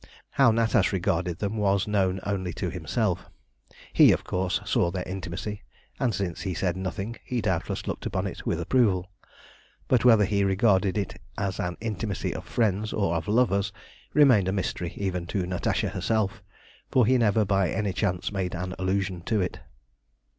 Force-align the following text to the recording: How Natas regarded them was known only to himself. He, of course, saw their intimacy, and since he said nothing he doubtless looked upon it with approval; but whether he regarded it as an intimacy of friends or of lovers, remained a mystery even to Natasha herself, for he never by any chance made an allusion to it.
How 0.31 0.51
Natas 0.51 0.91
regarded 0.91 1.37
them 1.37 1.57
was 1.57 1.87
known 1.87 2.19
only 2.23 2.53
to 2.53 2.71
himself. 2.71 3.29
He, 3.93 4.11
of 4.11 4.23
course, 4.23 4.59
saw 4.65 4.89
their 4.89 5.03
intimacy, 5.07 5.61
and 5.99 6.11
since 6.15 6.41
he 6.41 6.55
said 6.55 6.75
nothing 6.75 7.17
he 7.23 7.39
doubtless 7.39 7.85
looked 7.85 8.07
upon 8.07 8.25
it 8.25 8.43
with 8.43 8.59
approval; 8.59 9.11
but 9.87 10.03
whether 10.03 10.25
he 10.25 10.43
regarded 10.43 10.97
it 10.97 11.21
as 11.37 11.59
an 11.59 11.77
intimacy 11.79 12.33
of 12.33 12.45
friends 12.45 12.93
or 12.93 13.15
of 13.15 13.27
lovers, 13.27 13.71
remained 14.15 14.47
a 14.47 14.51
mystery 14.51 14.91
even 14.95 15.27
to 15.27 15.45
Natasha 15.45 15.89
herself, 15.89 16.41
for 16.89 17.05
he 17.05 17.19
never 17.19 17.45
by 17.45 17.69
any 17.69 17.93
chance 17.93 18.31
made 18.31 18.55
an 18.55 18.73
allusion 18.79 19.21
to 19.25 19.39
it. 19.39 19.59